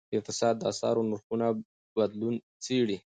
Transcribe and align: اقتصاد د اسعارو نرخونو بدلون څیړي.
اقتصاد 0.17 0.55
د 0.59 0.63
اسعارو 0.71 1.07
نرخونو 1.09 1.47
بدلون 1.97 2.35
څیړي. 2.63 2.97